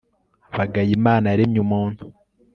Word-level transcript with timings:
bagaya 0.57 0.91
imana 0.97 1.25
yaremye 1.31 1.59
umuntu 1.65 2.03